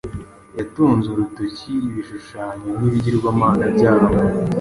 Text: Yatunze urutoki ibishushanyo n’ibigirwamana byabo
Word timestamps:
Yatunze 0.57 1.07
urutoki 1.09 1.71
ibishushanyo 1.87 2.69
n’ibigirwamana 2.79 3.63
byabo 3.75 4.07